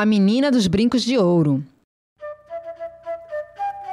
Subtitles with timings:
[0.00, 1.60] A menina dos brincos de ouro.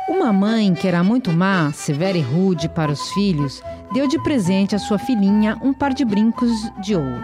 [0.07, 4.75] Uma mãe que era muito má, severa e rude para os filhos, deu de presente
[4.75, 7.23] à sua filhinha um par de brincos de ouro.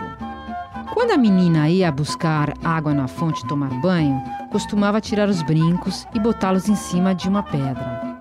[0.96, 4.20] Quando a menina ia buscar água na fonte tomar banho,
[4.52, 8.20] costumava tirar os brincos e botá-los em cima de uma pedra.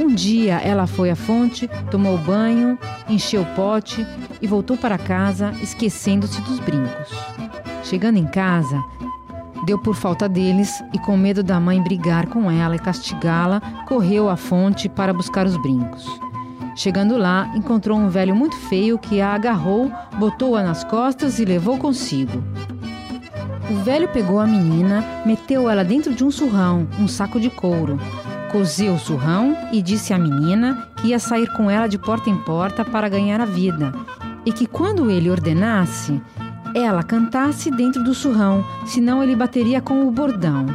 [0.00, 2.78] Um dia ela foi à fonte, tomou banho,
[3.10, 4.06] encheu o pote
[4.40, 7.10] e voltou para casa esquecendo-se dos brincos.
[7.84, 8.82] Chegando em casa,
[9.68, 14.30] deu por falta deles e, com medo da mãe brigar com ela e castigá-la, correu
[14.30, 16.06] à fonte para buscar os brincos.
[16.74, 21.76] Chegando lá, encontrou um velho muito feio que a agarrou, botou-a nas costas e levou
[21.76, 22.42] consigo.
[23.70, 28.00] O velho pegou a menina, meteu ela dentro de um surrão, um saco de couro,
[28.50, 32.38] cozeu o surrão e disse à menina que ia sair com ela de porta em
[32.38, 33.92] porta para ganhar a vida
[34.46, 36.22] e que quando ele ordenasse,
[36.74, 40.66] ela cantasse dentro do surrão, senão ele bateria com o bordão.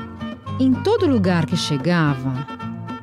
[0.60, 2.48] Em todo lugar que chegava,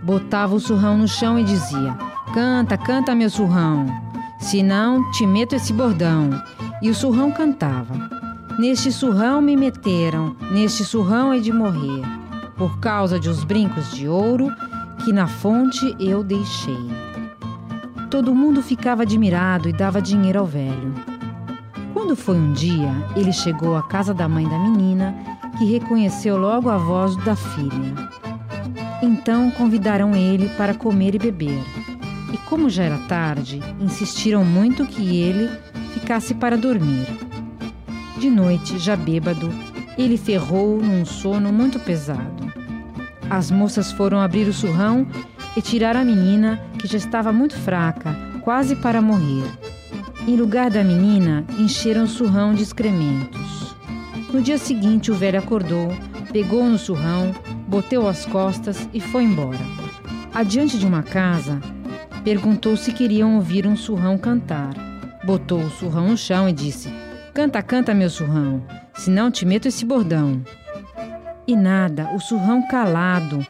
[0.02, 1.96] botava o surrão no chão e dizia:
[2.32, 3.86] Canta, canta, meu surrão,
[4.38, 6.30] senão te meto esse bordão.
[6.80, 7.94] E o surrão cantava:
[8.58, 12.02] Neste surrão me meteram, neste surrão é de morrer
[12.60, 14.54] por causa de os brincos de ouro
[15.02, 16.90] que na fonte eu deixei.
[18.10, 20.92] Todo mundo ficava admirado e dava dinheiro ao velho.
[21.92, 25.14] Quando foi um dia, ele chegou à casa da mãe da menina,
[25.58, 27.94] que reconheceu logo a voz da filha.
[29.02, 31.60] Então convidaram ele para comer e beber.
[32.32, 35.50] E como já era tarde, insistiram muito que ele
[35.92, 37.06] ficasse para dormir.
[38.18, 39.50] De noite, já bêbado,
[39.98, 42.52] ele ferrou num sono muito pesado.
[43.28, 45.06] As moças foram abrir o surrão
[45.56, 49.44] e tirar a menina, que já estava muito fraca, quase para morrer.
[50.26, 53.74] Em lugar da menina, encheram o surrão de excrementos.
[54.32, 55.88] No dia seguinte, o velho acordou,
[56.30, 57.34] pegou no surrão,
[57.66, 59.58] boteu as costas e foi embora.
[60.32, 61.60] Adiante de uma casa,
[62.22, 64.74] perguntou se queriam ouvir um surrão cantar.
[65.24, 66.92] Botou o surrão no chão e disse:
[67.34, 68.62] Canta, canta, meu surrão,
[68.94, 70.42] senão te meto esse bordão.
[71.46, 73.44] E nada, o surrão calado.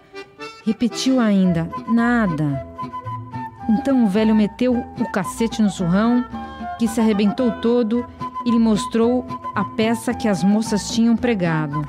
[0.64, 2.66] Repetiu ainda: nada.
[3.68, 6.24] Então o velho meteu o cacete no surrão,
[6.80, 8.06] que se arrebentou todo
[8.46, 11.86] e lhe mostrou a peça que as moças tinham pregado.